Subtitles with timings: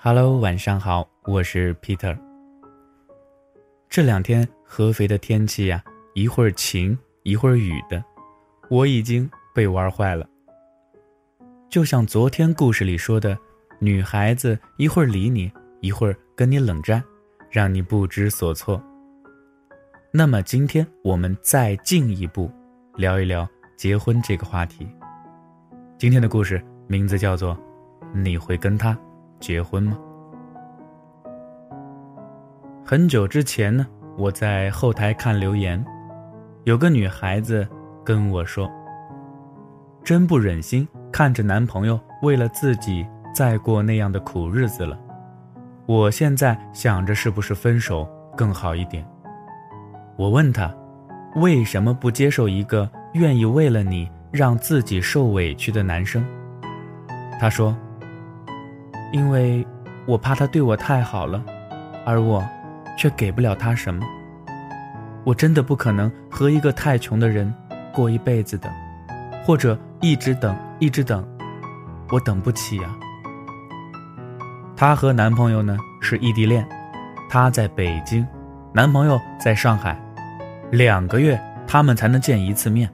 [0.00, 2.16] Hello，晚上好，我是 Peter。
[3.88, 5.82] 这两天合肥的天气呀，
[6.14, 8.02] 一会儿晴一会儿雨的，
[8.70, 10.24] 我已经被玩坏了。
[11.68, 13.36] 就像昨天故事里说的，
[13.80, 17.02] 女孩子一会儿理你，一会儿跟你冷战，
[17.50, 18.80] 让你不知所措。
[20.12, 22.48] 那么今天我们再进一步
[22.94, 23.46] 聊一聊
[23.76, 24.86] 结婚这个话题。
[25.98, 27.58] 今天的故事名字叫做
[28.14, 28.96] “你会跟他”。
[29.40, 29.98] 结婚吗？
[32.84, 35.84] 很久之前呢，我在后台看留言，
[36.64, 37.68] 有个女孩子
[38.02, 38.70] 跟我说
[40.02, 44.98] ：“真不忍心看着男朋友为了自己再过那样的苦日子了。
[45.86, 49.06] 我现在想着是不是分手更好一点。”
[50.16, 50.74] 我问她
[51.36, 56.24] ：“为什么不接受一个愿意为了你让自己受委屈的男生？”
[57.38, 57.76] 她说。
[59.12, 59.66] 因为
[60.06, 61.42] 我怕他对我太好了，
[62.04, 62.46] 而我
[62.96, 64.04] 却给不了他什么。
[65.24, 67.52] 我真的不可能和一个太穷的人
[67.92, 68.70] 过一辈子的，
[69.44, 71.26] 或者一直等，一直等，
[72.10, 72.94] 我等不起呀。
[74.76, 76.66] 她和男朋友呢是异地恋，
[77.28, 78.26] 她在北京，
[78.72, 80.00] 男朋友在上海，
[80.70, 82.88] 两个月他们才能见一次面。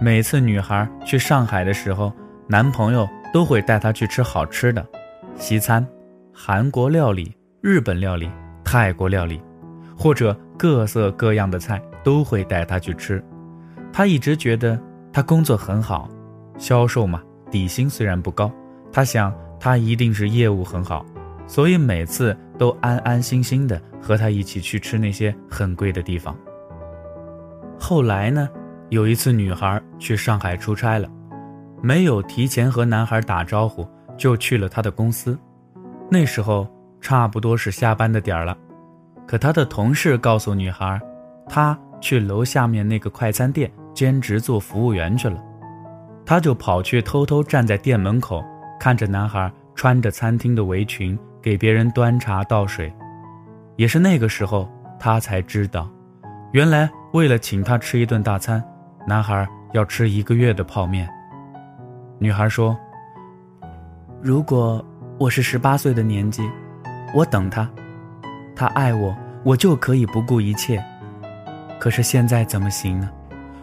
[0.00, 2.12] 每次女孩去上海的时候，
[2.46, 4.84] 男朋友都会带她去吃好吃的。
[5.36, 5.86] 西餐、
[6.32, 8.30] 韩国料理、日本料理、
[8.64, 9.40] 泰国料理，
[9.96, 13.22] 或者各色各样的菜都会带他去吃。
[13.92, 14.78] 他一直觉得
[15.12, 16.08] 他工作很好，
[16.56, 18.50] 销售嘛，底薪虽然不高，
[18.92, 21.04] 他想他一定是业务很好，
[21.46, 26.36] 所以每次都安安心心的和他一起去吃那些很贵的地方。
[27.78, 28.48] 后来呢，
[28.88, 31.08] 有一次女孩去上海出差了，
[31.82, 33.86] 没有提前和男孩打招呼。
[34.16, 35.38] 就去了他的公司，
[36.10, 36.66] 那时候
[37.00, 38.56] 差不多是下班的点儿了，
[39.26, 41.00] 可他的同事告诉女孩，
[41.48, 45.42] 他去楼下面那个快餐店兼职做服务员去了，
[46.24, 48.42] 他就跑去偷偷站在店门口，
[48.78, 52.92] 看着男孩穿着餐厅的围裙给别人端茶倒水，
[53.76, 54.68] 也是那个时候
[54.98, 55.90] 他才知道，
[56.52, 58.62] 原来为了请他吃一顿大餐，
[59.06, 61.08] 男孩要吃一个月的泡面。
[62.18, 62.76] 女孩说。
[64.24, 64.82] 如果
[65.18, 66.42] 我是十八岁的年纪，
[67.14, 67.70] 我等他，
[68.56, 70.82] 他爱我，我就可以不顾一切。
[71.78, 73.10] 可是现在怎么行呢？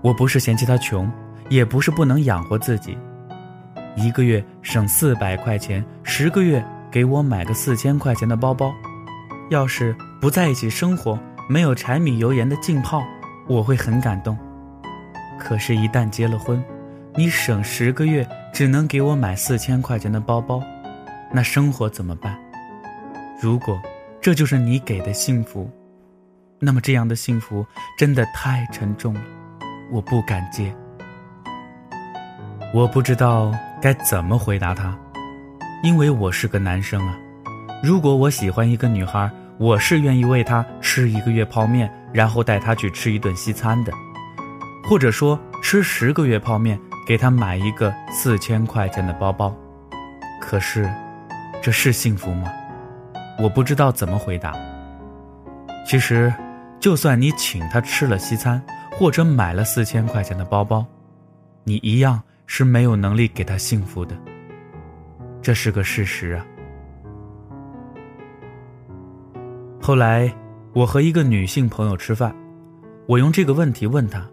[0.00, 1.10] 我不是嫌弃他穷，
[1.48, 2.96] 也不是不能养活自己。
[3.96, 8.72] 一个月省四百块钱，十个月给我买个四千块钱的包包。
[9.50, 13.02] 要是不在一起生活，没有柴米油盐的浸泡，
[13.48, 14.38] 我会很感动。
[15.36, 16.62] 可是，一旦结了婚，
[17.16, 18.26] 你省十个月。
[18.54, 20.62] 只能给我买四千块钱的包包，
[21.32, 22.38] 那生活怎么办？
[23.42, 23.82] 如果
[24.20, 25.68] 这就是你给的幸福，
[26.60, 27.66] 那么这样的幸福
[27.98, 29.20] 真的太沉重了，
[29.90, 30.72] 我不敢接。
[32.72, 34.96] 我不知道该怎么回答他，
[35.82, 37.18] 因为我是个男生啊。
[37.82, 43.92] 如果我喜欢一个女孩，我是愿意为她吃一个月泡面，然后带她去吃一顿西餐的，
[44.88, 46.78] 或者说吃十个月泡面。
[47.06, 49.54] 给他买一个四千块钱的包包，
[50.40, 50.90] 可是，
[51.62, 52.50] 这是幸福吗？
[53.38, 54.54] 我不知道怎么回答。
[55.86, 56.32] 其实，
[56.80, 60.86] 就算你请他吃了西餐，或者买了四千块钱的包包，
[61.62, 64.16] 你一样是没有能力给他幸福的。
[65.42, 66.46] 这是个事实啊。
[69.78, 70.34] 后来，
[70.72, 72.34] 我和一个女性朋友吃饭，
[73.06, 74.26] 我用这个问题问她：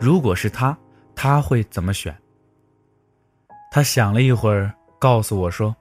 [0.00, 0.74] 如果是他。
[1.20, 2.16] 他会怎么选？
[3.72, 5.74] 他想了一会儿，告诉我说：“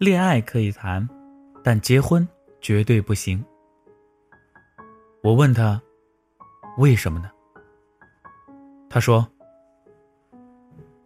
[0.00, 1.06] 恋爱可以谈，
[1.62, 2.26] 但结婚
[2.62, 3.44] 绝对不行。”
[5.22, 5.78] 我问他
[6.78, 7.30] ：“为什么呢？”
[8.88, 9.28] 他说：“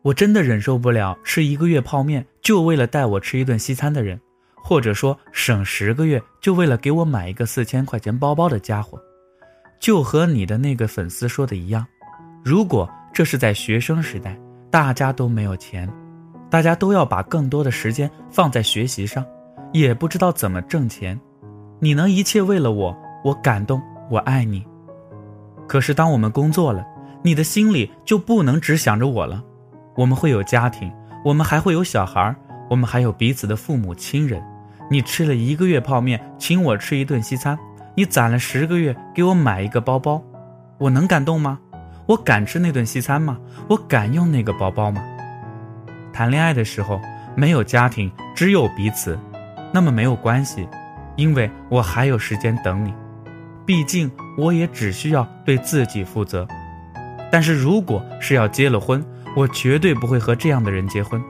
[0.03, 4.21] 我真的忍受不了吃一个月泡面就为了带我吃一顿西餐的人，
[4.55, 9.03] 或者说省十个月就为了给我买一个四千块钱包包的家伙。”
[9.81, 11.85] 就和你的那个粉丝说的一样，
[12.45, 12.89] 如果。
[13.21, 14.35] 这是在学生时代，
[14.71, 15.87] 大家都没有钱，
[16.49, 19.23] 大家都要把更多的时间放在学习上，
[19.75, 21.21] 也不知道怎么挣钱。
[21.81, 23.79] 你能一切为了我，我感动，
[24.09, 24.65] 我爱你。
[25.69, 26.83] 可是当我们工作了，
[27.21, 29.45] 你的心里就不能只想着我了。
[29.97, 30.91] 我们会有家庭，
[31.23, 32.35] 我们还会有小孩，
[32.71, 34.43] 我们还有彼此的父母亲人。
[34.91, 37.59] 你吃了一个月泡面，请我吃一顿西餐，
[37.95, 40.23] 你攒了十个月给我买一个包包，
[40.79, 41.61] 我能感动吗？
[42.11, 43.39] 我敢吃那顿西餐吗？
[43.69, 45.01] 我敢用那个包包吗？
[46.13, 47.01] 谈恋爱的时候
[47.37, 49.17] 没有家庭，只有彼此，
[49.73, 50.67] 那么没有关系，
[51.15, 52.93] 因为我还有时间等你。
[53.65, 56.49] 毕竟我也只需要对自己负责。
[57.31, 59.05] 但是如果是要结了婚，
[59.37, 61.23] 我绝对不会和这样的人结婚，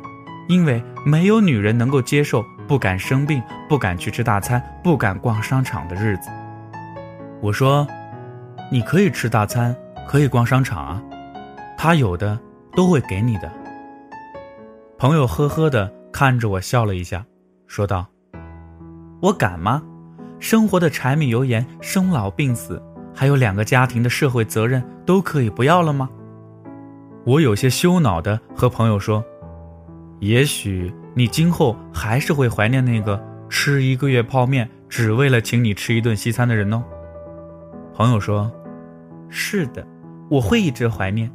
[0.49, 6.31] 因为没有女人能够接受不敢生病、不敢去吃大餐、不敢逛商场的日子。
[7.43, 7.87] 我说
[8.73, 9.77] ：“你可以吃大餐，
[10.11, 11.03] 可以逛商场啊，
[11.79, 12.37] 他有的
[12.75, 13.49] 都会给你的。”
[14.99, 17.25] 朋友呵呵的看着我笑了一下，
[17.69, 18.05] 说道
[19.23, 19.81] ：“我敢吗？
[20.41, 22.83] 生活的柴米油盐、生老病死，
[23.15, 26.11] 还有两个家庭的社会责任，都可以不要了吗？”
[27.25, 29.25] 我有些羞恼的和朋友说
[30.19, 36.83] ：“也许你今后还是会怀念那个吃一个月泡面只为了请你吃一顿西餐的人哦。”
[37.95, 38.51] 朋友说
[39.31, 39.87] ：“是的，
[40.31, 41.31] 我会一直怀念，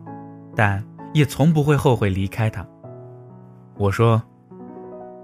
[0.56, 0.84] 但
[1.14, 2.66] 也从不会后悔离开他。”
[3.78, 4.24] 我说：“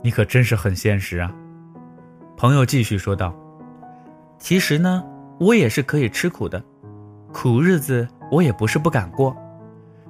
[0.03, 1.33] 你可真是很现实啊。”
[2.35, 3.33] 朋友继续说道
[4.37, 5.03] ：“其实呢，
[5.39, 6.61] 我也是可以吃苦的，
[7.31, 9.35] 苦日子我也不是不敢过，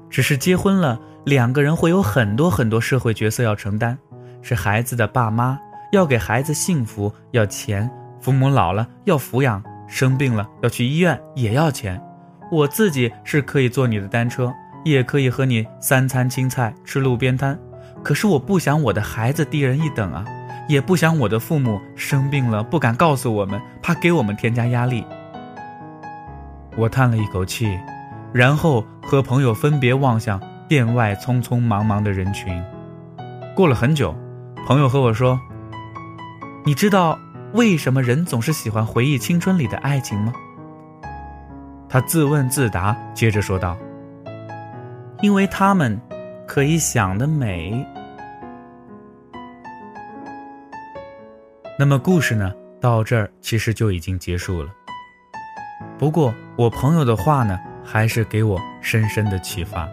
[0.09, 3.95] 只是结婚了，两个人会有很多很多社会角色要承担，
[4.41, 5.59] 是孩子的爸妈，
[5.91, 7.87] 要给孩子幸福，要钱；
[8.19, 12.01] 父母老了要抚养，生病了要去医院也要钱。
[12.51, 14.53] 我自己是可以坐你的单车，
[14.83, 17.57] 也可以和你三餐青菜吃路边摊。”
[18.03, 20.25] 可是我不想我的孩子低人一等啊，
[20.68, 25.06] 也不想我的父母生病了不敢告诉我们，怕给我们添加压力。
[26.75, 27.77] 我叹了一口气，
[28.33, 32.59] 然后和朋友分别望向店外匆匆忙忙的人群。
[33.56, 34.15] 过了很久，
[34.65, 35.39] 朋友和我说
[36.65, 37.19] ：“你知道
[37.54, 40.33] 为什么人总是喜欢回忆青春里的爱情吗？”
[41.91, 43.77] 他自问自答，接着说道
[45.21, 45.99] ：“因为他们。”
[46.47, 47.88] 可以想得美。
[51.79, 52.51] 那么故事呢？
[52.81, 54.69] 到这儿其实就已经结束了。
[55.97, 59.87] 不过我朋友的话呢，还是给我深深的启发。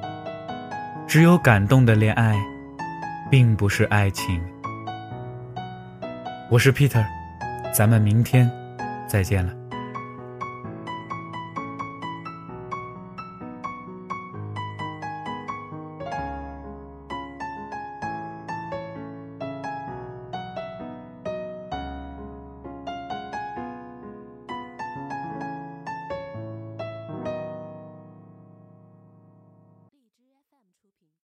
[1.06, 2.36] 只有感动的恋爱，
[3.30, 4.44] 并不是爱情。
[6.50, 7.04] 我是 Peter，
[7.72, 8.50] 咱们明天
[9.06, 9.52] 再见了。